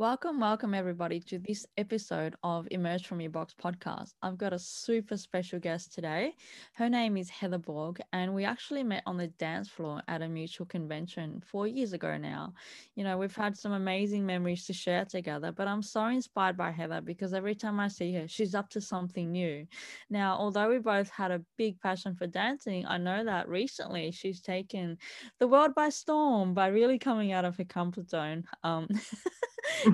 [0.00, 4.14] Welcome, welcome everybody to this episode of Emerge from Your Box podcast.
[4.22, 6.32] I've got a super special guest today.
[6.72, 10.26] Her name is Heather Borg, and we actually met on the dance floor at a
[10.26, 12.54] mutual convention four years ago now.
[12.94, 16.70] You know, we've had some amazing memories to share together, but I'm so inspired by
[16.70, 19.66] Heather because every time I see her, she's up to something new.
[20.08, 24.40] Now, although we both had a big passion for dancing, I know that recently she's
[24.40, 24.96] taken
[25.40, 28.44] the world by storm by really coming out of her comfort zone.
[28.64, 28.88] Um,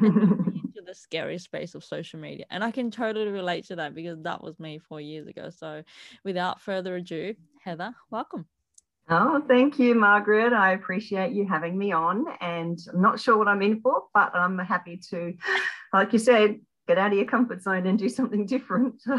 [0.77, 2.45] into the scary space of social media.
[2.51, 5.51] And I can totally relate to that because that was me four years ago.
[5.51, 5.83] So
[6.25, 8.47] without further ado, Heather, welcome.
[9.09, 10.53] Oh, thank you, Margaret.
[10.53, 12.25] I appreciate you having me on.
[12.41, 15.35] And I'm not sure what I'm in for, but I'm happy to,
[15.93, 19.01] like you said, get out of your comfort zone and do something different.
[19.01, 19.19] So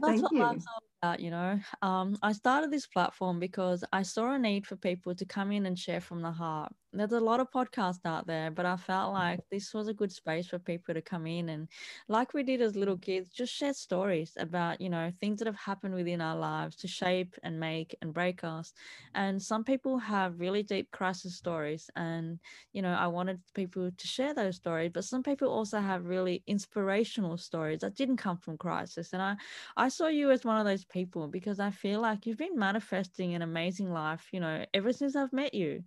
[0.00, 0.42] That's thank you.
[0.42, 1.58] Life's all about, you know.
[1.82, 5.66] Um, I started this platform because I saw a need for people to come in
[5.66, 9.14] and share from the heart there's a lot of podcasts out there, but I felt
[9.14, 9.22] mm-hmm.
[9.22, 11.68] like this was a good space for people to come in and,
[12.08, 13.12] like we did as little mm-hmm.
[13.12, 16.88] kids, just share stories about, you know, things that have happened within our lives to
[16.88, 18.72] shape and make and break us.
[19.14, 21.90] And some people have really deep crisis stories.
[21.96, 22.38] And,
[22.72, 26.42] you know, I wanted people to share those stories, but some people also have really
[26.46, 29.12] inspirational stories that didn't come from crisis.
[29.12, 29.36] And I,
[29.76, 33.34] I saw you as one of those people because I feel like you've been manifesting
[33.34, 35.82] an amazing life, you know, ever since I've met you.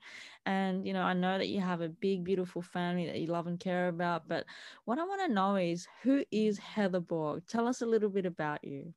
[0.46, 3.48] And, you know, I know that you have a big, beautiful family that you love
[3.48, 4.28] and care about.
[4.28, 4.46] But
[4.86, 7.44] what I want to know is who is Heather Borg?
[7.48, 8.94] Tell us a little bit about you.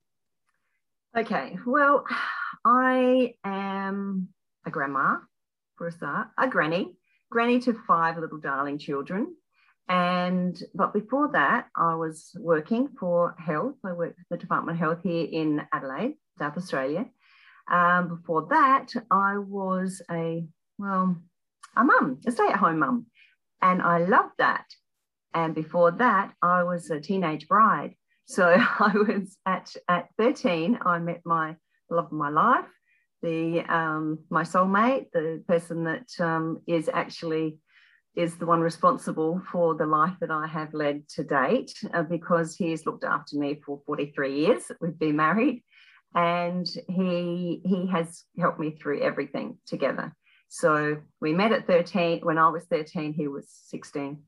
[1.17, 1.57] Okay.
[1.67, 2.05] Well,
[2.65, 4.29] I am
[4.67, 5.17] a grandma
[5.77, 6.95] for a start, a granny,
[7.31, 9.35] granny to five little darling children.
[9.89, 13.75] And but before that, I was working for health.
[13.85, 17.07] I worked for the Department of Health here in Adelaide, South Australia.
[17.71, 20.47] Um, before that, I was a
[20.79, 21.17] well,
[21.77, 23.07] a mum, a stay at home mum.
[23.61, 24.67] And I loved that.
[25.35, 27.95] And before that, I was a teenage bride.
[28.27, 28.45] So
[28.79, 31.57] I was at, at 13, I met my
[31.91, 32.67] love of my life,
[33.23, 37.59] the um, my soulmate, the person that um, is actually
[38.15, 42.57] is the one responsible for the life that I have led to date uh, because
[42.59, 44.71] has looked after me for 43 years.
[44.81, 45.65] We've been married
[46.15, 50.15] and he he has helped me through everything together.
[50.55, 52.21] So we met at 13.
[52.21, 54.19] When I was 13, he was 16.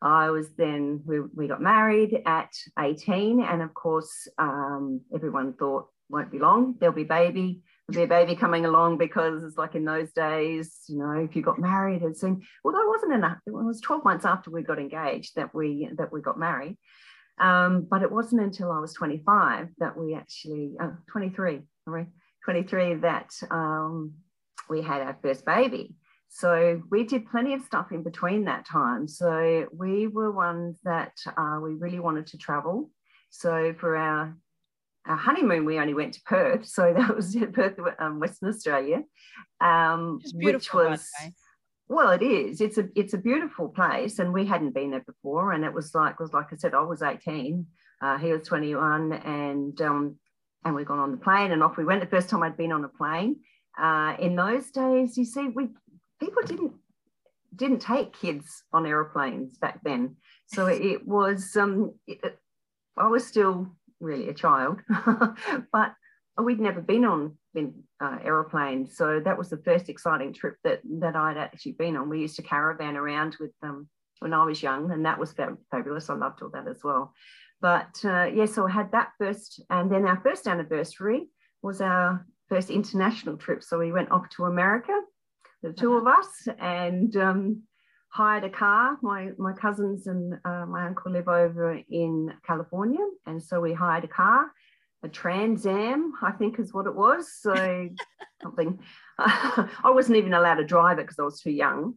[0.00, 3.42] I was then, we, we got married at 18.
[3.42, 7.62] And of course, um, everyone thought, won't be long, there'll be baby.
[7.88, 11.42] There'll be baby coming along because it's like in those days, you know, if you
[11.42, 14.78] got married, it seemed, although it wasn't enough, it was 12 months after we got
[14.78, 16.78] engaged that we, that we got married.
[17.40, 22.06] Um, but it wasn't until I was 25 that we actually, uh, 23, sorry,
[22.44, 24.12] 23 that um,
[24.72, 25.94] we had our first baby.
[26.28, 29.06] So we did plenty of stuff in between that time.
[29.06, 32.90] So we were ones that uh, we really wanted to travel.
[33.30, 34.36] So for our
[35.04, 36.64] our honeymoon, we only went to Perth.
[36.66, 39.02] So that was Perth, um, Western Australia,
[39.60, 41.06] um, which was
[41.88, 42.62] well, it is.
[42.62, 45.52] It's a it's a beautiful place, and we hadn't been there before.
[45.52, 47.66] And it was like was like I said, I was eighteen,
[48.00, 50.16] uh, he was twenty one, and um,
[50.64, 52.00] and we got on the plane and off we went.
[52.00, 53.36] The first time I'd been on a plane,
[53.78, 55.68] uh, in those days, you see, we
[56.20, 56.72] people didn't
[57.54, 60.16] didn't take kids on aeroplanes back then,
[60.46, 61.56] so it was.
[61.56, 62.38] Um, it,
[62.96, 63.68] I was still
[64.00, 64.80] really a child,
[65.72, 65.94] but
[66.38, 70.80] we'd never been on been, uh, aeroplanes, so that was the first exciting trip that
[71.00, 72.08] that I'd actually been on.
[72.08, 73.88] We used to caravan around with them um,
[74.20, 75.34] when I was young, and that was
[75.70, 76.10] fabulous.
[76.10, 77.14] I loved all that as well.
[77.62, 81.28] But uh, yeah, so I had that first, and then our first anniversary
[81.62, 83.62] was our first international trip.
[83.62, 84.98] So we went off to America,
[85.62, 86.00] the 2 uh-huh.
[86.00, 87.62] of us, and um,
[88.08, 88.98] hired a car.
[89.02, 93.04] My, my cousins and uh, my uncle live over in California.
[93.26, 94.52] And so we hired a car,
[95.02, 97.32] a Trans Am, I think is what it was.
[97.40, 97.88] So
[98.42, 98.78] something,
[99.18, 101.94] I wasn't even allowed to drive it because I was too young.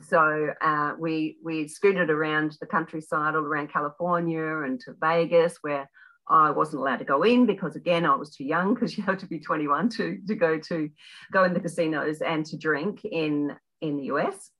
[0.00, 5.88] So uh, we we scooted around the countryside all around California and to Vegas, where
[6.28, 9.18] I wasn't allowed to go in because again I was too young because you have
[9.18, 10.90] to be 21 to, to go to
[11.32, 14.50] go in the casinos and to drink in in the US.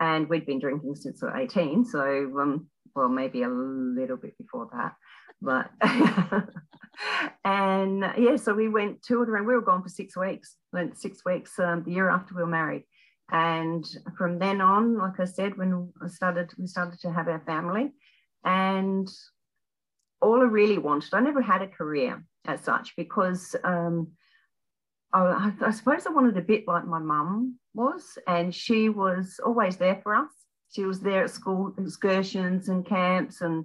[0.00, 2.00] And we'd been drinking since we were 18, so
[2.40, 4.94] um, well maybe a little bit before that,
[5.40, 5.70] but
[7.44, 9.46] and yeah, so we went toured around.
[9.46, 10.56] We were gone for six weeks.
[10.72, 12.84] Went six weeks um, the year after we were married,
[13.30, 13.84] and
[14.16, 17.92] from then on, like I said, when I started, we started to have our family,
[18.44, 19.08] and
[20.22, 24.12] all I really wanted, I never had a career as such because um,
[25.12, 29.76] I, I, suppose I wanted a bit like my mum was, and she was always
[29.76, 30.30] there for us.
[30.70, 33.64] she was there at school excursions and camps and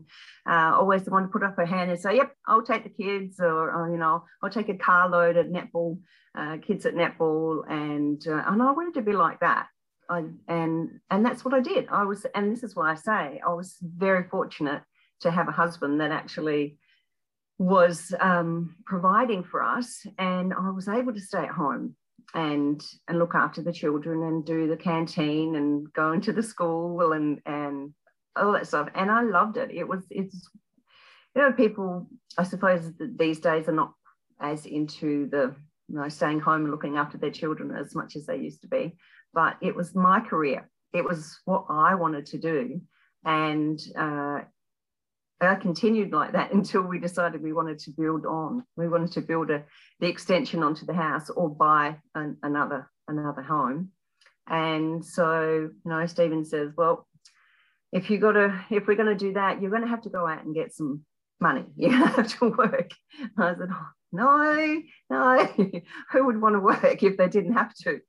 [0.50, 3.04] uh, always the one to put up her hand and say, yep, I'll take the
[3.04, 6.00] kids or, or you know, I'll take a carload at netball,
[6.38, 7.64] uh, kids at netball.
[7.70, 9.68] And, uh, and I wanted to be like that.
[10.10, 11.88] I, and, and that's what I did.
[11.90, 14.82] I was, and this is why I say I was very fortunate
[15.22, 16.78] to have a husband that actually
[17.60, 21.96] was um, providing for us and I was able to stay at home
[22.34, 27.14] and and look after the children and do the canteen and go into the school
[27.14, 27.94] and and
[28.36, 28.90] all that stuff.
[28.96, 29.72] And i loved it.
[29.72, 30.50] It was it's
[31.36, 33.94] you know people i suppose these days are not
[34.42, 35.56] as into the
[35.88, 38.68] you know staying home and looking after their children as much as they used to
[38.68, 38.96] be.
[39.34, 40.70] But it was my career.
[40.94, 42.82] It was what i wanted to do.
[43.26, 44.42] And uh,
[45.40, 48.64] I continued like that until we decided we wanted to build on.
[48.76, 49.64] We wanted to build a,
[50.00, 53.92] the extension onto the house or buy an, another another home.
[54.50, 57.08] And so, you know, Stephen says, well,
[57.92, 60.10] if you got to, if we're going to do that, you're going to have to
[60.10, 61.04] go out and get some
[61.40, 61.66] money.
[61.76, 62.92] You have to work.
[63.20, 65.46] And I said, oh, no, no,
[66.12, 68.00] who would want to work if they didn't have to?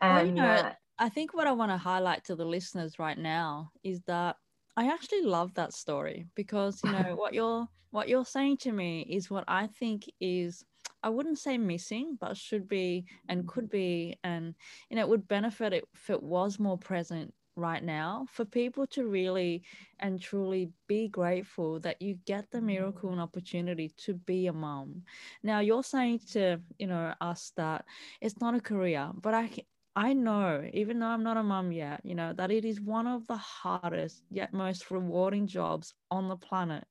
[0.00, 2.98] And well, you know, uh, I think what I want to highlight to the listeners
[2.98, 4.36] right now is that
[4.78, 9.00] I actually love that story because you know what you're what you're saying to me
[9.10, 10.64] is what I think is
[11.02, 13.72] I wouldn't say missing, but should be and could mm.
[13.72, 14.54] be, and
[14.88, 19.08] you know, it would benefit if it was more present right now for people to
[19.08, 19.64] really
[19.98, 23.14] and truly be grateful that you get the miracle mm.
[23.14, 25.02] and opportunity to be a mom.
[25.42, 27.84] Now you're saying to you know us that
[28.20, 29.50] it's not a career, but I
[29.98, 33.08] I know, even though I'm not a mum yet, you know, that it is one
[33.08, 36.84] of the hardest yet most rewarding jobs on the planet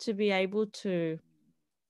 [0.00, 1.18] to be able to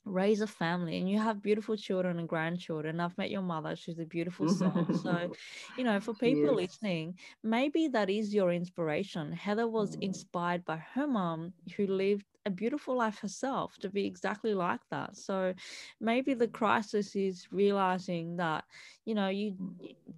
[0.07, 4.01] raise a family and you have beautiful children and grandchildren i've met your mother she's
[4.01, 5.31] a beautiful soul so
[5.79, 6.71] you know for people yes.
[6.71, 10.03] listening maybe that is your inspiration heather was mm.
[10.03, 15.17] inspired by her mom who lived a beautiful life herself to be exactly like that.
[15.17, 15.55] So
[16.01, 18.65] maybe the crisis is realizing that
[19.05, 19.57] you know you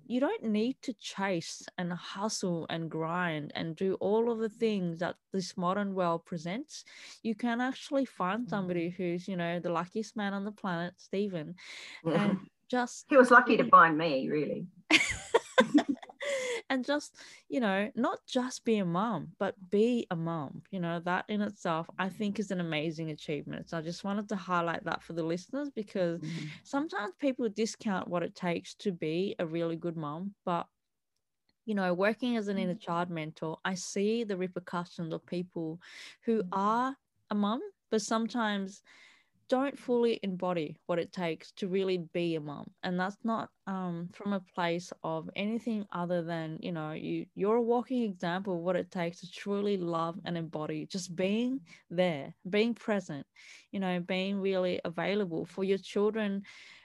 [0.06, 5.00] you don't need to chase and hustle and grind and do all of the things
[5.00, 6.84] that this modern world presents.
[7.22, 8.94] You can actually find somebody mm.
[8.94, 11.54] who's you know the luckiest man on the planet, Stephen,
[12.04, 12.38] and
[12.70, 14.66] just he was lucky to find me really.
[16.74, 17.16] and just
[17.48, 21.40] you know not just be a mom but be a mom you know that in
[21.40, 25.12] itself i think is an amazing achievement so i just wanted to highlight that for
[25.12, 26.46] the listeners because mm-hmm.
[26.64, 30.66] sometimes people discount what it takes to be a really good mom but
[31.64, 32.80] you know working as an inner mm-hmm.
[32.80, 35.80] child mentor i see the repercussions of people
[36.24, 36.58] who mm-hmm.
[36.60, 36.96] are
[37.30, 37.60] a mom
[37.90, 38.82] but sometimes
[39.48, 44.08] don't fully embody what it takes to really be a mom and that's not um,
[44.12, 48.60] from a place of anything other than you know you you're a walking example of
[48.60, 51.60] what it takes to truly love and embody just being
[51.90, 53.26] there being present
[53.70, 56.42] you know being really available for your children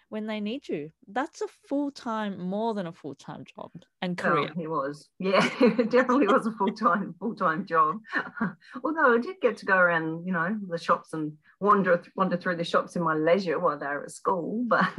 [0.09, 0.91] when they need you.
[1.07, 3.71] That's a full time, more than a full time job
[4.01, 4.49] and career.
[4.55, 7.99] Oh, it was, yeah, it definitely was a full time, full time job.
[8.83, 12.57] Although I did get to go around, you know, the shops and wander wander through
[12.57, 14.65] the shops in my leisure while they were at school.
[14.69, 14.89] But,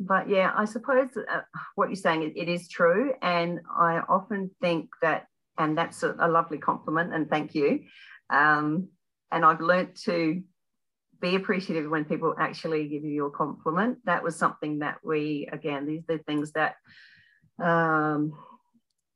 [0.00, 1.40] but yeah, I suppose uh,
[1.74, 5.26] what you're saying it, it is true, and I often think that,
[5.58, 7.80] and that's a, a lovely compliment, and thank you.
[8.30, 8.88] Um,
[9.30, 10.42] and I've learnt to
[11.20, 13.98] be appreciative when people actually give you a compliment.
[14.04, 16.76] That was something that we, again, these are things that
[17.62, 18.32] um,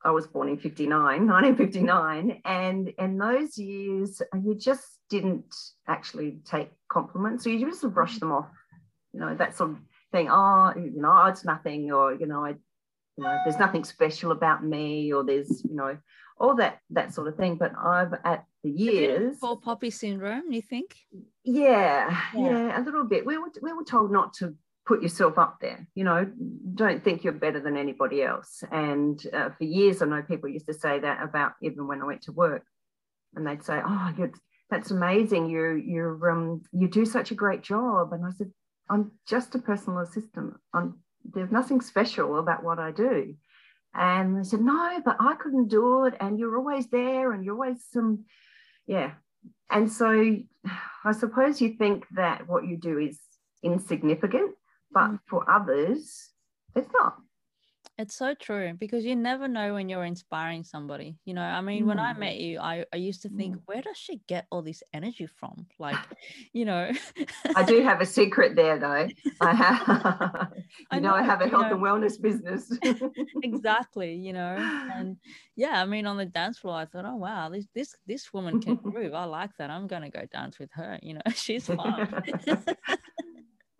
[0.04, 0.90] I was born in 59,
[1.26, 2.40] 1959.
[2.44, 5.54] And in those years, you just didn't
[5.86, 7.44] actually take compliments.
[7.44, 8.50] So you just brush them off,
[9.12, 9.76] you know, that sort of
[10.12, 10.28] thing.
[10.30, 12.50] Oh, you know, it's nothing, or, you know, I,
[13.16, 15.98] you know, there's nothing special about me, or there's, you know,
[16.38, 17.56] all that that sort of thing.
[17.56, 20.96] But I've at the years for poppy syndrome, you think?
[21.44, 23.24] Yeah, yeah, yeah, a little bit.
[23.24, 24.54] We were we were told not to
[24.86, 25.86] put yourself up there.
[25.94, 26.30] You know,
[26.74, 28.64] don't think you're better than anybody else.
[28.72, 32.06] And uh, for years, I know people used to say that about even when I
[32.06, 32.64] went to work,
[33.34, 34.12] and they'd say, "Oh,
[34.70, 35.48] that's amazing.
[35.50, 38.50] You you um you do such a great job." And I said,
[38.90, 40.54] "I'm just a personal assistant.
[40.74, 43.34] I'm there's nothing special about what I do."
[43.94, 46.14] And they said, no, but I couldn't do it.
[46.20, 48.24] And you're always there and you're always some,
[48.88, 49.12] yeah.
[49.70, 50.36] And so
[51.04, 53.20] I suppose you think that what you do is
[53.62, 54.54] insignificant,
[54.90, 55.18] but mm.
[55.28, 56.30] for others,
[56.74, 57.16] it's not.
[57.98, 61.16] It's so true because you never know when you're inspiring somebody.
[61.24, 61.88] You know, I mean, mm.
[61.88, 62.18] when I Mm.
[62.18, 63.62] met you, I, I used to think, Mm.
[63.66, 65.66] where does she get all this energy from?
[65.80, 65.98] Like,
[66.52, 66.92] you know,
[67.56, 69.08] I do have a secret there, though.
[69.40, 69.82] I have,
[70.54, 71.74] you I know, I have a health know.
[71.74, 72.70] and wellness business.
[73.42, 74.54] exactly, you know,
[74.94, 75.16] and
[75.56, 78.60] yeah, I mean, on the dance floor, I thought, oh wow, this this this woman
[78.60, 79.14] can groove.
[79.14, 79.70] I like that.
[79.70, 81.00] I'm gonna go dance with her.
[81.02, 82.22] You know, she's fun.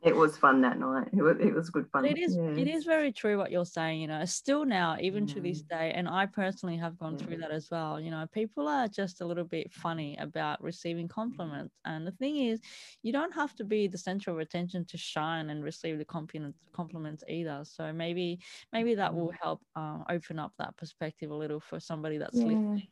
[0.09, 1.09] It was fun that night.
[1.13, 2.09] It was, it was good fun.
[2.09, 5.27] But it is it is very true what you're saying, you know, still now, even
[5.29, 5.69] to this Mm.
[5.69, 8.01] day, and I personally have gone through that as well.
[8.01, 11.77] You know, people are just a little bit funny about receiving compliments.
[11.85, 12.61] And the thing is,
[13.03, 16.59] you don't have to be the center of attention to shine and receive the compliments
[16.73, 17.65] compliments either.
[17.65, 18.41] So maybe
[18.73, 22.45] maybe that will help um, open up that perspective a little for somebody that's Yeah.
[22.45, 22.89] listening.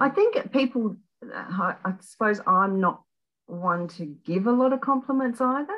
[0.00, 0.96] I Um, think people,
[1.34, 3.04] I I suppose I'm not
[3.46, 5.76] one to give a lot of compliments either.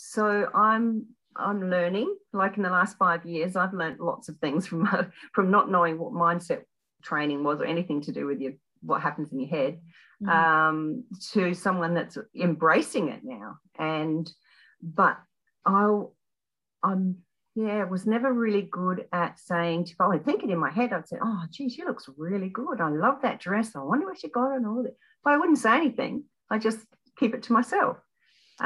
[0.00, 2.14] So I'm I'm learning.
[2.32, 4.88] Like in the last five years, I've learned lots of things from
[5.34, 6.62] from not knowing what mindset
[7.02, 9.80] training was or anything to do with your what happens in your head
[10.22, 10.28] mhm.
[10.28, 13.56] um, to someone that's embracing it now.
[13.76, 14.30] And
[14.80, 15.18] but
[15.66, 16.00] I
[16.84, 17.16] I'm
[17.56, 20.92] yeah was never really good at saying if I would think it in my head,
[20.92, 22.80] I'd say, oh gee, she looks really good.
[22.80, 23.74] I love that dress.
[23.74, 24.94] I wonder where she got it and all that.
[25.24, 26.22] But I wouldn't say anything.
[26.48, 26.78] I just
[27.18, 27.96] keep it to myself.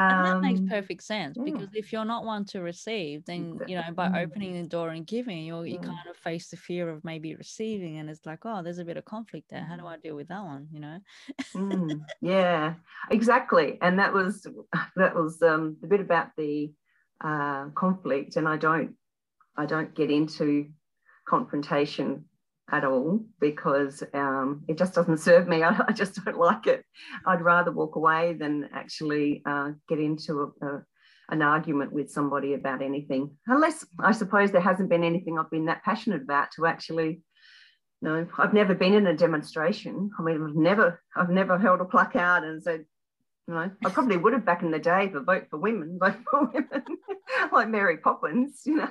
[0.08, 1.44] And that makes Um, perfect sense yeah.
[1.44, 5.06] because if you're not one to receive then you know by opening the door and
[5.06, 8.62] giving you you kind of face the fear of maybe receiving and it's like oh
[8.62, 9.87] there's a bit of conflict there how do Mm.
[9.87, 10.99] i deal with that one you know
[11.56, 12.76] Mm, yeah,
[13.11, 13.78] exactly.
[13.80, 14.46] And that was
[14.96, 16.72] that was um, the bit about the
[17.20, 18.37] uh, conflict.
[18.37, 18.96] And I don't
[19.56, 20.72] I don't get into
[21.28, 22.26] confrontation
[22.72, 25.62] at all because um, it just doesn't serve me.
[25.62, 26.84] I, I just don't like it.
[27.26, 30.82] I'd rather walk away than actually uh, get into a, a,
[31.28, 33.30] an argument with somebody about anything.
[33.46, 37.20] Unless I suppose there hasn't been anything I've been that passionate about to actually
[38.04, 40.10] no, I've never been in a demonstration.
[40.18, 42.84] I mean, I've never, I've never held a placard and said,
[43.46, 46.16] you know, I probably would have back in the day for vote for women, vote
[46.28, 46.82] for women,
[47.52, 48.90] like Mary Poppins, you know,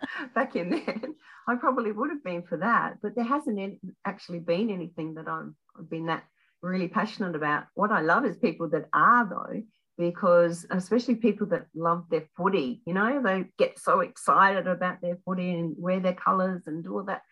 [0.34, 1.14] back in then.
[1.46, 5.28] I probably would have been for that, but there hasn't any, actually been anything that
[5.28, 6.24] I've, I've been that
[6.62, 7.64] really passionate about.
[7.74, 9.62] What I love is people that are though,
[9.98, 15.18] because especially people that love their footy, you know, they get so excited about their
[15.24, 17.22] footy and wear their colours and do all that.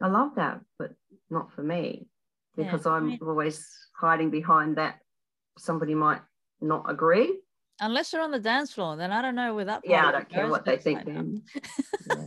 [0.00, 0.92] I love that, but
[1.30, 2.08] not for me
[2.56, 4.98] because I I'm always hiding behind that
[5.58, 6.20] somebody might
[6.60, 7.40] not agree.
[7.80, 10.28] Unless you're on the dance floor then i don't know where that Yeah, I don't
[10.28, 11.42] care what they think then.
[12.06, 12.26] Yeah.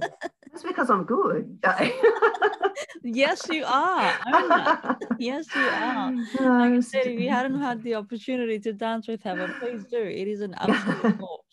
[0.51, 1.59] That's because I'm good.
[3.03, 4.13] yes you are
[5.19, 9.23] yes you are like I said, if you hadn't had the opportunity to dance with
[9.23, 10.01] Heather, please do.
[10.01, 11.45] It is an absolute ball.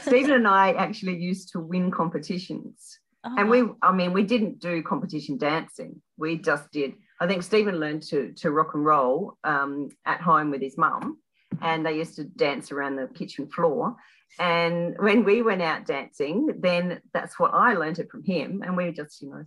[0.00, 2.98] Stephen and I actually used to win competitions.
[3.22, 7.42] Oh, and we i mean we didn't do competition dancing we just did i think
[7.42, 11.18] stephen learned to to rock and roll um, at home with his mum
[11.62, 13.96] and they used to dance around the kitchen floor.
[14.38, 18.62] And when we went out dancing then that's what i learned it from him.
[18.64, 19.44] And we just you know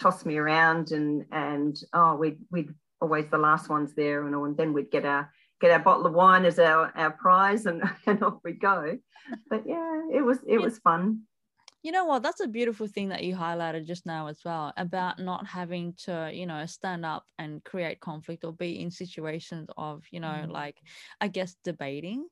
[0.00, 4.44] toss me around and and oh we'd we'd always the last ones there and, all,
[4.44, 7.82] and then we'd get our get our bottle of wine as our, our prize and,
[8.06, 8.98] and off we go.
[9.48, 11.22] But yeah it was it was fun
[11.82, 12.22] You know what?
[12.22, 16.30] That's a beautiful thing that you highlighted just now as well about not having to,
[16.32, 20.48] you know, stand up and create conflict or be in situations of, you know, Mm.
[20.48, 20.80] like,
[21.20, 22.28] I guess, debating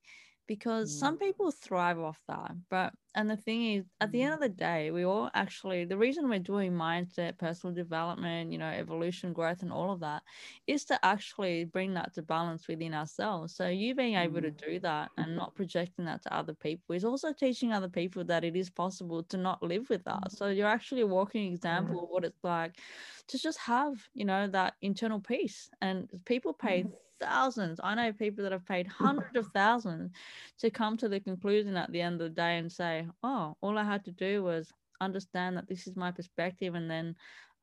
[0.46, 0.98] because Mm.
[0.98, 2.52] some people thrive off that.
[2.70, 4.34] But, and the thing is, at the end mm.
[4.34, 8.66] of the day, we all actually, the reason we're doing mindset, personal development, you know,
[8.68, 10.22] evolution, growth, and all of that
[10.66, 13.54] is to actually bring that to balance within ourselves.
[13.54, 14.64] So you being able to mm.
[14.66, 18.44] do that and not projecting that to other people is also teaching other people that
[18.44, 20.24] it is possible to not live with that.
[20.24, 20.36] Mm.
[20.36, 22.76] So you're actually a walking example of what it's like
[23.28, 25.70] to just have, you know, that internal peace.
[25.80, 26.90] And people pay mm-hmm.
[27.20, 27.80] Thousands.
[27.82, 29.04] I know people that have paid hmm.
[29.04, 30.12] hundreds of thousands
[30.58, 33.78] to come to the conclusion at the end of the day and say, oh, all
[33.78, 37.14] I had to do was understand that this is my perspective and then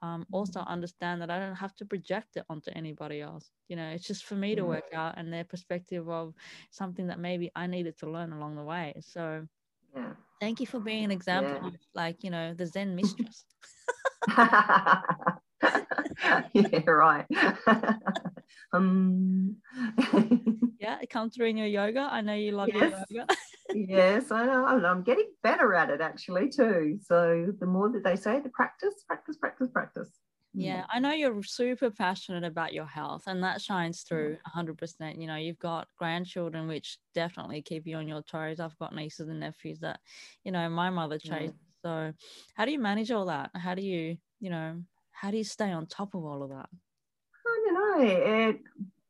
[0.03, 0.67] um, also mm.
[0.67, 3.49] understand that I don't have to project it onto anybody else.
[3.69, 4.97] You know, it's just for me to work mm.
[4.97, 6.33] out and their perspective of
[6.71, 8.95] something that maybe I needed to learn along the way.
[8.99, 9.47] So
[9.97, 10.15] mm.
[10.41, 11.67] thank you for being an example Yeah.
[11.67, 13.45] of like, you know, the Zen mistress.
[16.53, 17.25] yeah, right.
[18.73, 19.61] um,
[20.79, 22.01] yeah, it comes through in your yoga.
[22.01, 22.93] I know you love Yes.
[23.09, 23.27] your yoga.
[23.73, 24.65] yes, I know.
[24.65, 26.99] I'm getting better at it actually too.
[27.01, 30.09] So the more that they say, the practice, practice, practice, practice.
[30.55, 35.19] Yeah, I know you're super passionate about your health, and that shines through 100%.
[35.19, 38.59] You know, you've got grandchildren, which definitely keep you on your toes.
[38.59, 39.99] I've got nieces and nephews that,
[40.43, 41.33] you know, my mother Yeah.
[41.39, 42.13] chased So,
[42.55, 43.49] how do you manage all that?
[43.55, 46.69] How do you, you know, how do you stay on top of all of that?
[47.93, 48.49] I don't know.
[48.49, 48.59] It,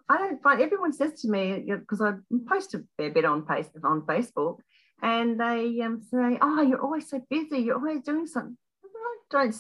[0.10, 2.14] I don't find everyone says to me because I
[2.48, 4.58] post a fair bit on face on Facebook,
[5.02, 7.60] and they um, say, "Oh, you're always so busy.
[7.60, 9.56] You're always doing something." I don't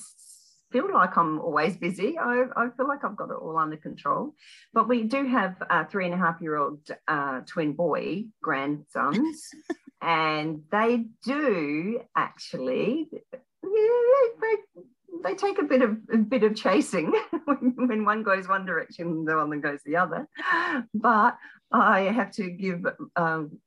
[0.71, 2.17] feel like I'm always busy.
[2.17, 4.33] I, I feel like I've got it all under control.
[4.73, 9.49] But we do have a three and a half year old uh, twin boy grandsons,
[10.01, 14.55] and they do actually, yeah, they,
[15.23, 17.13] they take a bit of a bit of chasing
[17.45, 20.27] when, one goes one direction, the other goes the other.
[20.93, 21.37] But
[21.71, 23.59] I have to give um,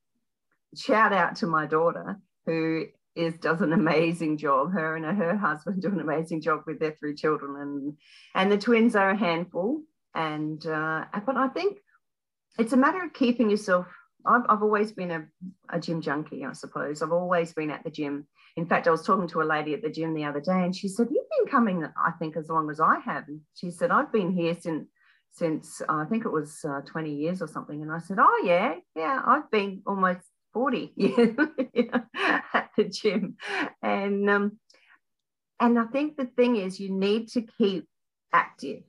[0.76, 2.86] shout out to my daughter who
[3.16, 4.72] is does an amazing job.
[4.72, 7.96] Her and her husband do an amazing job with their three children, and
[8.34, 9.82] and the twins are a handful.
[10.14, 11.78] And uh, but I think
[12.58, 13.86] it's a matter of keeping yourself.
[14.24, 15.24] I've, I've always been a,
[15.70, 17.00] a gym junkie, I suppose.
[17.00, 18.26] I've always been at the gym.
[18.56, 20.74] In fact, I was talking to a lady at the gym the other day, and
[20.74, 23.90] she said, "You've been coming, I think, as long as I have." And she said,
[23.90, 24.88] "I've been here since."
[25.32, 27.82] Since uh, I think it was uh, 20 years or something.
[27.82, 30.22] And I said, Oh, yeah, yeah, I've been almost
[30.54, 30.94] 40
[32.54, 33.36] at the gym.
[33.82, 34.58] And um,
[35.60, 37.86] and I think the thing is you need to keep
[38.32, 38.82] active.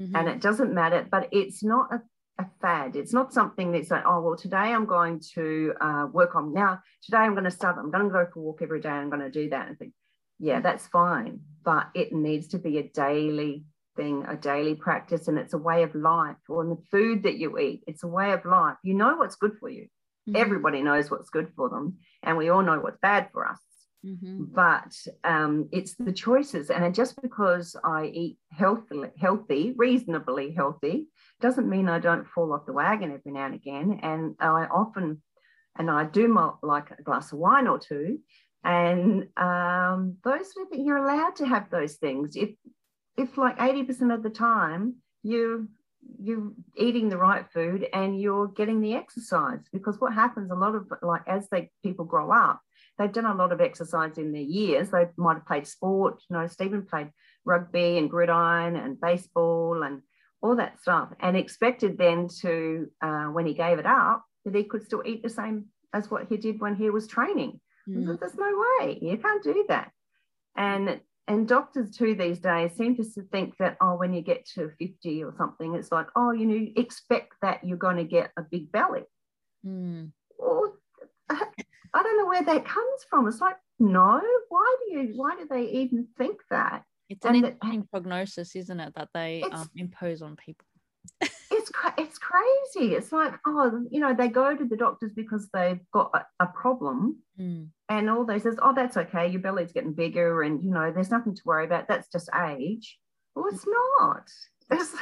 [0.00, 0.16] Mm-hmm.
[0.16, 2.02] And it doesn't matter, but it's not a,
[2.38, 2.96] a, fad.
[2.96, 6.80] It's not something that's like, oh, well, today I'm going to uh, work on now.
[7.02, 8.88] Today I'm going to start, I'm going to go for a walk every day.
[8.88, 9.68] I'm going to do that.
[9.68, 9.92] And think,
[10.38, 11.40] yeah, that's fine.
[11.64, 13.64] But it needs to be a daily
[13.96, 16.36] thing, a daily practice, and it's a way of life.
[16.48, 18.76] Or in the food that you eat, it's a way of life.
[18.82, 19.88] You know what's good for you.
[20.28, 20.36] Mm-hmm.
[20.36, 23.60] Everybody knows what's good for them, and we all know what's bad for us.
[24.04, 24.44] Mm-hmm.
[24.54, 31.08] But um, it's the choices, and just because I eat healthy, healthy, reasonably healthy,
[31.40, 34.00] doesn't mean I don't fall off the wagon every now and again.
[34.02, 35.22] And I often,
[35.78, 38.18] and I do my, like a glass of wine or two,
[38.64, 42.36] and um, those you're allowed to have those things.
[42.36, 42.50] If
[43.16, 45.68] if like eighty percent of the time you
[46.20, 50.74] you're eating the right food and you're getting the exercise because what happens a lot
[50.74, 52.60] of like as they people grow up
[52.98, 56.36] they've done a lot of exercise in their years they might have played sport you
[56.36, 57.10] know stephen played
[57.44, 60.00] rugby and gridiron and baseball and
[60.46, 64.64] all that stuff and expected then to uh, when he gave it up that he
[64.64, 67.60] could still eat the same as what he did when he was training.
[67.88, 68.18] Mm.
[68.18, 68.98] there's no way.
[69.00, 69.90] You can't do that.
[70.56, 74.70] And and doctors too these days seem to think that oh when you get to
[74.78, 78.42] 50 or something it's like oh you know expect that you're going to get a
[78.42, 79.02] big belly.
[79.66, 80.12] Mm.
[80.38, 80.74] or
[81.28, 83.26] i don't know where that comes from.
[83.26, 84.22] It's like no.
[84.48, 88.92] Why do you why do they even think that it's an interesting prognosis isn't it
[88.96, 90.66] that they um, impose on people
[91.50, 92.94] it's it's crazy.
[92.94, 96.46] It's like oh, you know, they go to the doctors because they've got a, a
[96.48, 97.68] problem, mm.
[97.88, 99.28] and all they says, oh, that's okay.
[99.28, 101.88] Your belly's getting bigger, and you know, there's nothing to worry about.
[101.88, 102.98] That's just age.
[103.34, 104.30] Well, it's not.
[104.68, 104.96] It's,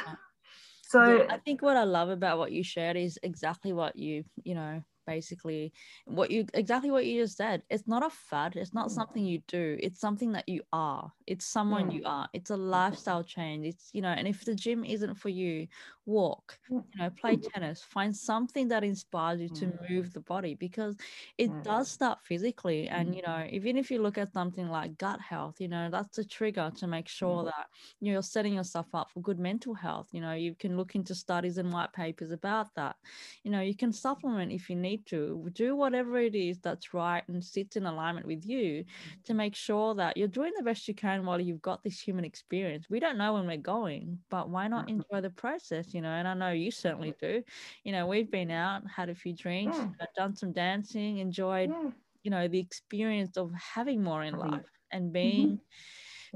[0.83, 4.25] so yeah, I think what I love about what you shared is exactly what you
[4.43, 5.73] you know basically
[6.05, 8.91] what you exactly what you just said it's not a fad it's not mm.
[8.91, 11.97] something you do it's something that you are it's someone yeah.
[11.97, 15.29] you are it's a lifestyle change it's you know and if the gym isn't for
[15.29, 15.67] you
[16.07, 19.89] walk you know play tennis find something that inspires you to mm.
[19.89, 20.95] move the body because
[21.37, 23.51] it does start physically and you know mm.
[23.51, 26.87] even if you look at something like gut health you know that's a trigger to
[26.87, 27.67] make sure that
[28.01, 31.57] you're setting yourself up for good mental health you know you can look into studies
[31.57, 32.95] and white papers about that
[33.43, 36.93] you know you can supplement if you need need to do whatever it is that's
[36.93, 38.83] right and sits in alignment with you
[39.23, 42.25] to make sure that you're doing the best you can while you've got this human
[42.25, 42.87] experience.
[42.89, 46.09] We don't know when we're going, but why not enjoy the process, you know?
[46.09, 47.43] And I know you certainly do.
[47.83, 50.05] You know, we've been out, had a few drinks, yeah.
[50.17, 51.91] done some dancing, enjoyed, yeah.
[52.23, 55.13] you know, the experience of having more in life and mm-hmm.
[55.13, 55.47] being.
[55.47, 55.59] Mm-hmm.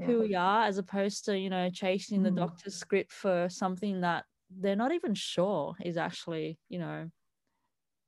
[0.06, 2.36] Who we are, as opposed to you know chasing the mm.
[2.36, 7.10] doctor's script for something that they're not even sure is actually you know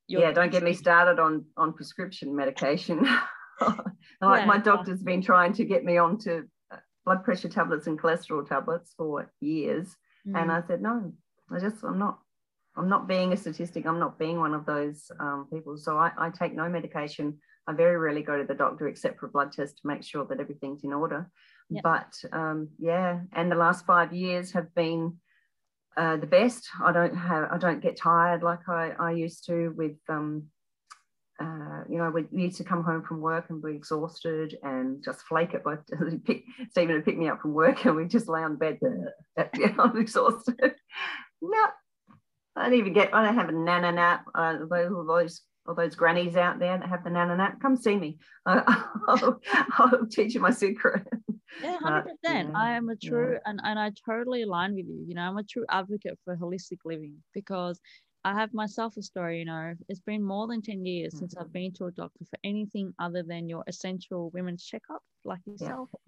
[0.09, 3.01] yeah, don't get me started on on prescription medication.
[3.61, 4.45] like yeah.
[4.45, 6.43] my doctor's been trying to get me onto uh,
[7.05, 10.41] blood pressure tablets and cholesterol tablets for years, mm.
[10.41, 11.13] and I said no.
[11.51, 12.19] I just I'm not
[12.77, 13.87] I'm not being a statistic.
[13.87, 15.77] I'm not being one of those um, people.
[15.77, 17.39] So I, I take no medication.
[17.67, 20.25] I very rarely go to the doctor except for a blood test to make sure
[20.27, 21.31] that everything's in order.
[21.71, 21.83] Yep.
[21.83, 25.19] But um, yeah, and the last five years have been
[25.97, 26.69] uh, the best.
[26.83, 30.45] I don't have I don't get tired like I, I used to with um,
[31.43, 35.23] uh, you know, we used to come home from work and be exhausted and just
[35.23, 35.63] flake it.
[35.65, 35.83] But
[36.71, 38.79] Stephen would pick me up from work and we'd just lay on bed.
[39.59, 40.75] yeah, I'm exhausted.
[41.41, 41.67] no,
[42.57, 43.15] I don't even get.
[43.15, 44.25] I don't have a nana nap.
[44.35, 47.97] Uh, those, those all those grannies out there that have the nana nap, come see
[47.97, 48.19] me.
[48.47, 49.41] I'll,
[49.79, 51.07] I'll, teach you my secret.
[51.63, 52.57] Yeah, hundred percent.
[52.57, 53.39] I am a true, yeah.
[53.47, 55.05] and and I totally align with you.
[55.07, 57.79] You know, I'm a true advocate for holistic living because
[58.25, 59.41] I have myself a story.
[59.41, 61.21] You know, it's been more than ten years mm-hmm.
[61.21, 65.41] since I've been to a doctor for anything other than your essential women's checkup, like
[65.47, 65.89] yourself.
[65.93, 65.99] Yeah.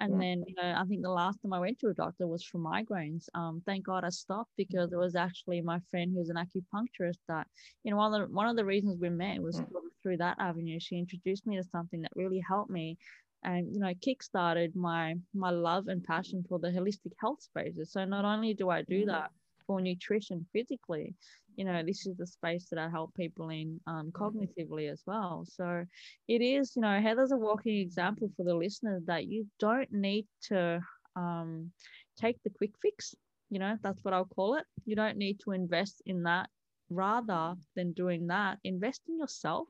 [0.00, 0.18] And yeah.
[0.20, 2.58] then, you know, I think the last time I went to a doctor was for
[2.58, 3.28] migraines.
[3.34, 7.48] Um, thank God I stopped because it was actually my friend who's an acupuncturist that,
[7.82, 9.60] you know, one of the, one of the reasons we met was
[10.02, 10.78] through that avenue.
[10.78, 12.96] She introduced me to something that really helped me
[13.44, 18.04] and you know kickstarted my my love and passion for the holistic health spaces so
[18.04, 19.06] not only do i do mm.
[19.06, 19.30] that
[19.66, 21.14] for nutrition physically
[21.58, 25.44] you know this is the space that i help people in um, cognitively as well.
[25.46, 25.84] So
[26.28, 30.26] it is you know heather's a walking example for the listeners that you don't need
[30.50, 30.80] to
[31.16, 31.72] um,
[32.16, 33.14] take the quick fix
[33.50, 34.64] you know that's what i'll call it.
[34.86, 36.48] You don't need to invest in that.
[36.90, 39.68] Rather than doing that invest in yourself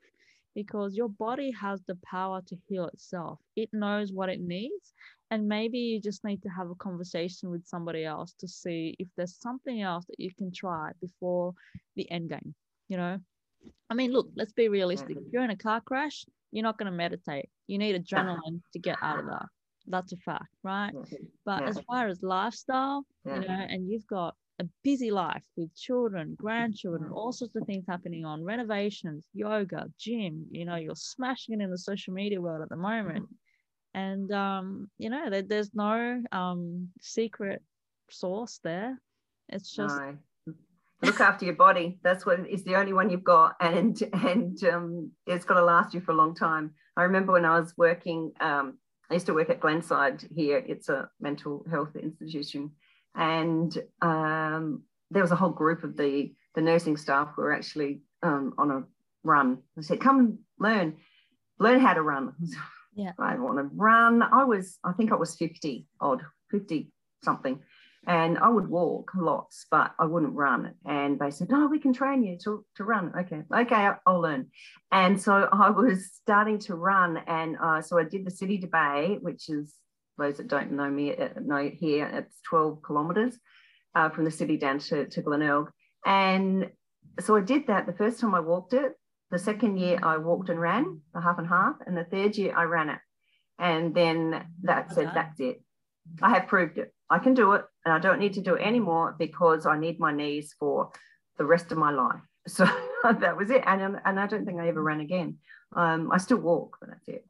[0.58, 3.38] because your body has the power to heal itself.
[3.54, 4.92] It knows what it needs
[5.30, 9.06] and maybe you just need to have a conversation with somebody else to see if
[9.16, 11.54] there's something else that you can try before
[11.94, 12.56] the end game
[12.88, 13.20] you know?
[13.88, 15.10] I mean look let's be realistic.
[15.10, 15.26] Mm-hmm.
[15.26, 17.48] If you're in a car crash you're not going to meditate.
[17.68, 19.46] You need adrenaline to get out of that.
[19.86, 20.92] That's a fact right?
[20.92, 21.24] Mm-hmm.
[21.46, 21.84] But as mm-hmm.
[21.86, 27.32] far as lifestyle you know and you've got a busy life with children, grandchildren, all
[27.32, 30.46] sorts of things happening on renovations, yoga, gym.
[30.50, 33.28] You know, you're smashing it in the social media world at the moment.
[33.94, 37.62] And um, you know there, there's no um, secret
[38.10, 39.00] source there.
[39.48, 40.54] It's just no.
[41.02, 41.98] look after your body.
[42.02, 43.54] That's what is the only one you've got.
[43.60, 46.74] And and um, it's got to last you for a long time.
[46.96, 48.76] I remember when i was working um,
[49.08, 50.62] i used to work at glenside here.
[50.66, 52.72] It's a mental health institution
[53.18, 58.00] and um, there was a whole group of the the nursing staff who were actually
[58.22, 58.82] um, on a
[59.24, 60.96] run i said come and learn
[61.58, 62.32] learn how to run
[62.98, 63.12] Yeah.
[63.16, 64.22] I want to run.
[64.22, 66.90] I was, I think I was 50 odd, 50
[67.22, 67.60] something.
[68.08, 70.74] And I would walk lots, but I wouldn't run.
[70.84, 73.12] And they said, No, we can train you to, to run.
[73.16, 74.46] Okay, okay, I'll learn.
[74.90, 77.18] And so I was starting to run.
[77.26, 79.74] And uh, so I did the City to Bay, which is,
[80.18, 83.38] those that don't know me uh, know here, it's 12 kilometres
[83.94, 85.70] uh, from the city down to, to Glenelg.
[86.04, 86.70] And
[87.20, 87.86] so I did that.
[87.86, 88.92] The first time I walked it,
[89.30, 92.54] the second year I walked and ran the half and half, and the third year
[92.56, 92.98] I ran it.
[93.58, 95.62] And then that said, that's it.
[96.22, 96.94] I have proved it.
[97.10, 99.98] I can do it, and I don't need to do it anymore because I need
[99.98, 100.90] my knees for
[101.36, 102.20] the rest of my life.
[102.48, 102.64] So
[103.02, 103.62] that was it.
[103.66, 105.36] And, and I don't think I ever ran again.
[105.76, 107.26] Um, I still walk, but that's it.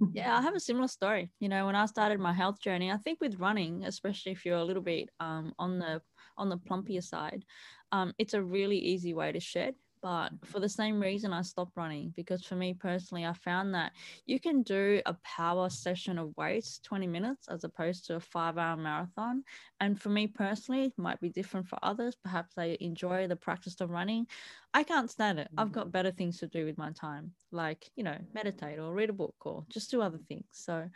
[0.12, 1.30] yeah, I have a similar story.
[1.40, 4.56] You know, when I started my health journey, I think with running, especially if you're
[4.58, 6.00] a little bit um, on the
[6.36, 7.44] on the plumpier side,
[7.92, 11.76] um, it's a really easy way to shed but for the same reason i stopped
[11.76, 13.92] running because for me personally i found that
[14.26, 18.58] you can do a power session of weights 20 minutes as opposed to a five
[18.58, 19.42] hour marathon.
[19.80, 22.16] And for me personally it might be different for others.
[22.16, 24.26] Perhaps they enjoy the practice of running.
[24.74, 25.48] I can't stand it.
[25.56, 29.10] I've got better things to do with my time like you know meditate or read
[29.10, 30.46] a book or just do other things.
[30.52, 30.88] So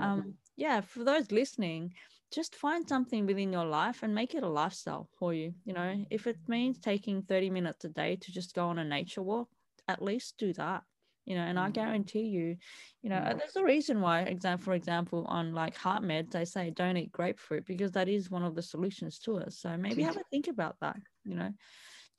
[0.00, 1.92] um yeah for those listening
[2.32, 5.54] just find something within your life and make it a lifestyle for you.
[5.64, 8.84] You know, if it means taking 30 minutes a day to just go on a
[8.84, 9.48] nature walk,
[9.88, 10.82] at least do that.
[11.24, 11.72] You know, and I mm.
[11.72, 12.56] guarantee you,
[13.02, 16.70] you know, there's a reason why, example, for example, on like heart meds, they say
[16.70, 19.52] don't eat grapefruit because that is one of the solutions to it.
[19.52, 21.52] So maybe have a think about that, you know,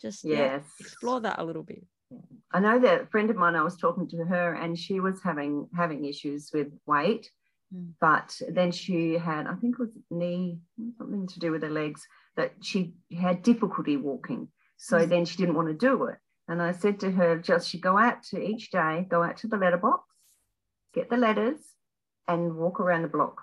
[0.02, 0.38] just yes.
[0.38, 1.86] yeah, explore that a little bit.
[2.52, 5.22] I know that a friend of mine, I was talking to her and she was
[5.24, 7.32] having having issues with weight
[7.74, 7.94] Mm.
[8.00, 10.60] But then she had, I think it was knee,
[10.98, 14.50] something to do with her legs, that she had difficulty walking.
[14.78, 15.10] So mm.
[15.10, 16.18] then she didn't want to do it.
[16.48, 19.48] And I said to her, just she go out to each day, go out to
[19.48, 20.04] the letterbox,
[20.94, 21.60] get the letters,
[22.28, 23.42] and walk around the block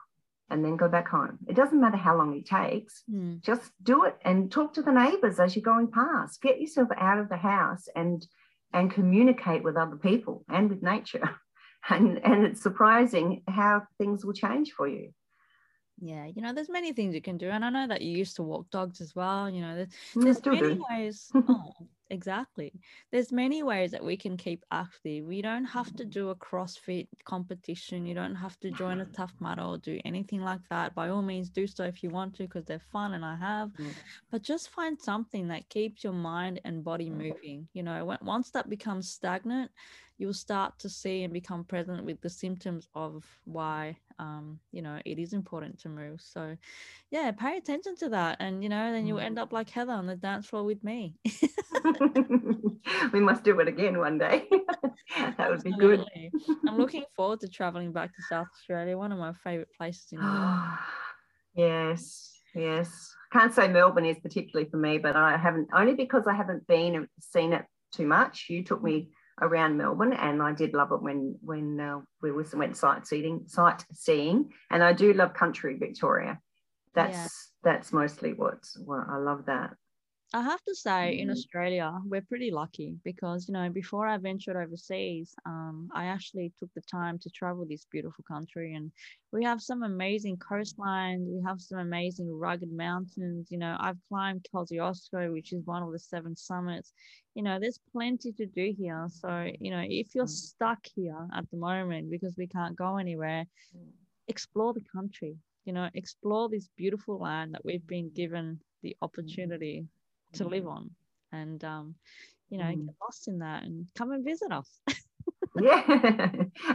[0.50, 1.38] and then go back home.
[1.48, 3.42] It doesn't matter how long it takes, mm.
[3.42, 6.40] just do it and talk to the neighbors as you're going past.
[6.42, 8.26] Get yourself out of the house and
[8.72, 11.30] and communicate with other people and with nature.
[11.90, 15.12] and and it's surprising how things will change for you.
[16.00, 17.48] Yeah you know there's many things you can do.
[17.50, 20.44] And i know that you used to walk dogs as well you know there's, there's
[20.46, 20.84] many do.
[20.90, 21.30] ways.
[21.48, 21.72] Oh,
[22.10, 22.72] exactly.
[23.10, 25.24] There's many ways that we can keep active.
[25.24, 28.06] We don't have to do a crossfit competition.
[28.06, 30.94] You don't have to join a tough mudder or do anything like that.
[30.94, 33.70] By all means do so if you want to because they're fun and i have.
[33.78, 33.94] Mm.
[34.30, 37.68] but just find something that keeps your mind and body moving.
[37.72, 39.70] You know when, once that becomes stagnant
[40.18, 44.98] you'll start to see and become present with the symptoms of why um, you know,
[45.04, 46.20] it is important to move.
[46.20, 46.56] So,
[47.10, 48.36] yeah, pay attention to that.
[48.40, 51.16] And, you know, then you'll end up like Heather on the dance floor with me.
[53.12, 54.46] we must do it again one day.
[55.38, 56.04] that would be good.
[56.66, 60.18] I'm looking forward to traveling back to South Australia, one of my favorite places in
[60.18, 60.62] the world.
[61.54, 63.14] yes, yes.
[63.32, 67.08] Can't say Melbourne is particularly for me, but I haven't only because I haven't been
[67.20, 68.46] seen it too much.
[68.48, 72.76] You took me around Melbourne, and I did love it when when uh, we went
[72.76, 76.38] sightseeing, sightseeing, and I do love country Victoria.
[76.94, 77.16] That's
[77.64, 77.72] yeah.
[77.72, 79.74] that's mostly what I love that.
[80.34, 81.30] I have to say, in mm.
[81.30, 86.70] Australia, we're pretty lucky because, you know, before I ventured overseas, um, I actually took
[86.74, 88.74] the time to travel this beautiful country.
[88.74, 88.90] And
[89.30, 91.24] we have some amazing coastlines.
[91.32, 93.46] We have some amazing rugged mountains.
[93.52, 96.92] You know, I've climbed Kosciuszko, which is one of the seven summits.
[97.36, 99.06] You know, there's plenty to do here.
[99.10, 100.28] So, you know, if you're mm.
[100.28, 103.44] stuck here at the moment because we can't go anywhere,
[103.76, 103.86] mm.
[104.26, 105.36] explore the country.
[105.64, 109.86] You know, explore this beautiful land that we've been given the opportunity
[110.34, 110.90] to live on.
[111.32, 111.94] And um,
[112.50, 112.86] you know mm.
[112.86, 114.80] get lost in that and come and visit us.
[115.60, 115.84] Yeah.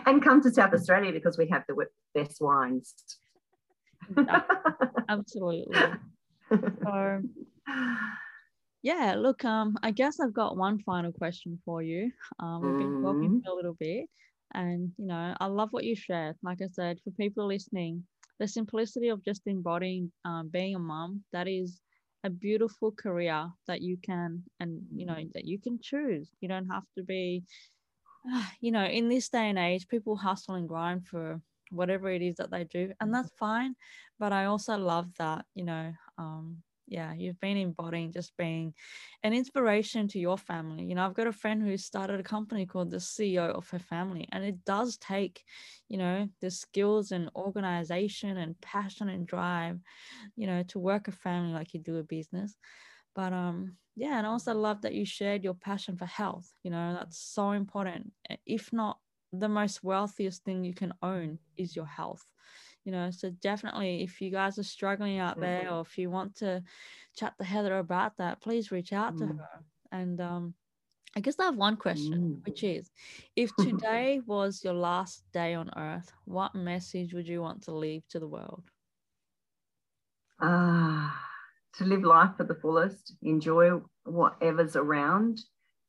[0.05, 1.75] And come to south australia because we have the
[2.15, 2.95] best wines.
[5.09, 5.77] Absolutely.
[6.49, 7.21] So
[8.81, 12.09] yeah look um i guess i've got one final question for you.
[12.39, 14.05] Um we've been talking for a little bit.
[14.53, 16.37] And you know i love what you shared.
[16.41, 18.05] Like i said for people listening
[18.39, 21.81] the simplicity of just embodying um, being a mom that is
[22.23, 26.29] a beautiful career that you can and you know that you can choose.
[26.41, 27.43] You don't have to be
[28.61, 32.35] you know in this day and age people hustle and grind for whatever it is
[32.37, 33.75] that they do and that's fine.
[34.19, 38.73] But i also love that you know um yeah, you've been embodying just being
[39.23, 40.83] an inspiration to your family.
[40.85, 43.79] You know, I've got a friend who started a company called the CEO of her
[43.79, 45.43] family, and it does take,
[45.87, 49.79] you know, the skills and organization and passion and drive,
[50.35, 52.55] you know, to work a family like you do a business.
[53.15, 56.51] But um, yeah, and I also love that you shared your passion for health.
[56.63, 58.11] You know, that's so important.
[58.45, 58.97] If not
[59.31, 62.25] the most wealthiest thing you can own is your health
[62.89, 66.35] you know so definitely if you guys are struggling out there or if you want
[66.35, 66.63] to
[67.15, 69.19] chat to heather about that please reach out mm.
[69.19, 70.55] to her and um
[71.15, 72.45] i guess i have one question mm.
[72.47, 72.89] which is
[73.35, 78.01] if today was your last day on earth what message would you want to leave
[78.09, 78.63] to the world
[80.41, 83.69] ah uh, to live life for the fullest enjoy
[84.05, 85.39] whatever's around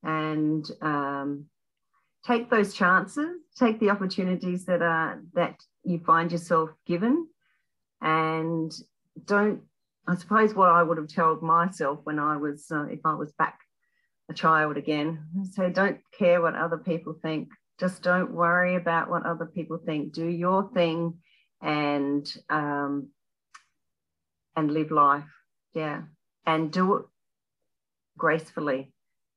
[0.02, 1.46] and um,
[2.26, 7.26] take those chances take the opportunities that are that you find yourself given.
[8.00, 8.72] And
[9.24, 9.62] don't
[10.06, 13.32] i suppose what i would have told myself when i was uh, if i was
[13.32, 13.58] back
[14.30, 17.48] a child again so don't care what other people think.
[17.78, 20.12] Just don't worry about what other people think.
[20.12, 21.18] Do your thing
[21.62, 23.08] and um,
[24.54, 25.24] and live life.
[25.74, 26.02] Yeah.
[26.46, 27.04] And do it
[28.18, 28.92] gracefully.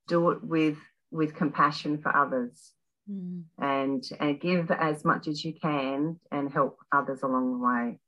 [0.08, 0.78] Do it with
[1.14, 2.74] with compassion for others
[3.10, 3.44] mm.
[3.60, 8.00] and and give as much as you can and help others along the way.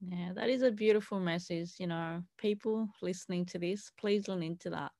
[0.00, 4.70] Yeah that is a beautiful message you know people listening to this please lean into
[4.70, 4.92] that.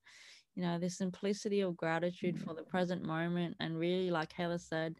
[0.54, 4.96] You know the simplicity of gratitude for the present moment and really like heather said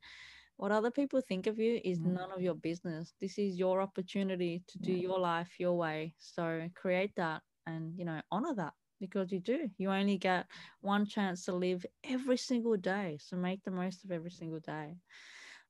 [0.56, 2.12] what other people think of you is mm.
[2.12, 3.14] none of your business.
[3.20, 6.14] This is your opportunity to do your life your way.
[6.18, 9.68] So create that and you know honor that because you do.
[9.78, 10.46] You only get
[10.80, 13.18] one chance to live every single day.
[13.20, 14.94] So make the most of every single day.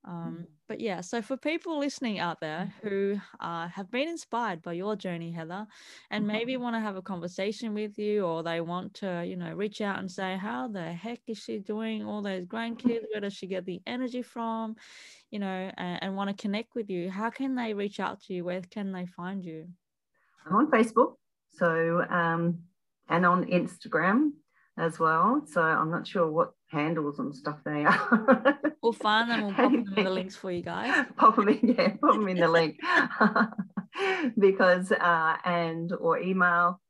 [0.05, 0.47] Um, mm.
[0.68, 4.97] but yeah, so for people listening out there who uh, have been inspired by your
[4.97, 5.64] journey, Heather,
[6.11, 9.53] and maybe want to have a conversation with you, or they want to, you know,
[9.53, 13.05] reach out and say, How the heck is she doing all those grandkids?
[13.12, 14.75] Where does she get the energy from?
[15.31, 18.35] You know, and, and want to connect with you, how can they reach out to
[18.35, 18.45] you?
[18.45, 19.68] Where can they find you?
[20.45, 21.14] I'm on Facebook.
[21.53, 22.59] So um,
[23.12, 24.31] and on Instagram
[24.79, 25.42] as well.
[25.46, 28.59] So I'm not sure what handles and stuff they are.
[28.83, 29.42] we'll find them.
[29.44, 31.07] We'll pop them in the links for you guys.
[31.16, 32.81] Pop them in, yeah, pop them in the link
[34.38, 36.81] because uh, and or email.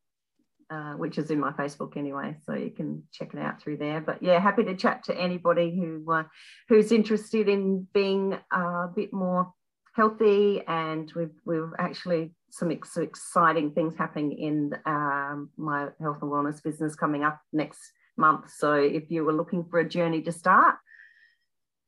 [0.70, 4.00] Uh, which is in my Facebook anyway, so you can check it out through there.
[4.00, 6.22] But yeah, happy to chat to anybody who uh,
[6.66, 9.52] who's interested in being a bit more
[9.94, 16.30] healthy, and we've we've actually some ex- exciting things happening in um, my health and
[16.30, 17.80] wellness business coming up next
[18.18, 18.50] month.
[18.54, 20.76] So if you were looking for a journey to start,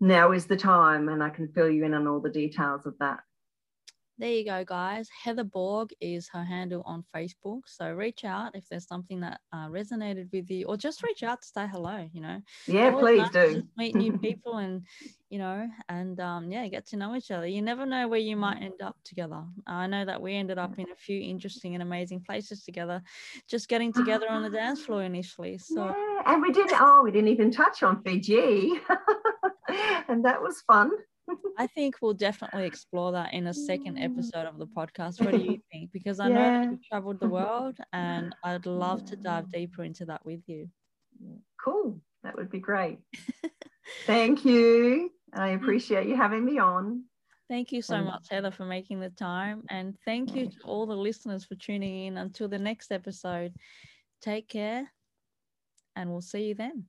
[0.01, 2.95] now is the time, and I can fill you in on all the details of
[2.99, 3.21] that.
[4.19, 5.09] There you go, guys.
[5.23, 7.63] Heather Borg is her handle on Facebook.
[7.67, 11.43] So reach out if there's something that uh, resonated with you, or just reach out
[11.43, 12.09] to say hello.
[12.13, 14.83] You know, yeah, please nice do meet new people and
[15.31, 17.47] you know, and um, yeah, get to know each other.
[17.47, 19.43] You never know where you might end up together.
[19.67, 23.03] I know that we ended up in a few interesting and amazing places together,
[23.49, 25.59] just getting together on the dance floor initially.
[25.59, 26.81] So yeah, and we didn't.
[26.81, 28.75] Oh, we didn't even touch on Fiji,
[30.09, 30.93] and that was fun.
[31.59, 35.25] I think we'll definitely explore that in a second episode of the podcast.
[35.25, 35.93] What do you think?
[35.93, 36.35] Because I yeah.
[36.35, 40.69] know you've traveled the world and I'd love to dive deeper into that with you.
[41.63, 42.01] Cool.
[42.23, 42.99] That would be great.
[44.07, 45.11] Thank you.
[45.33, 47.05] I appreciate you having me on.
[47.49, 49.65] Thank you so much, Heather, for making the time.
[49.69, 52.17] And thank you to all the listeners for tuning in.
[52.17, 53.53] Until the next episode,
[54.23, 54.91] take care
[55.95, 56.85] and we'll see you then.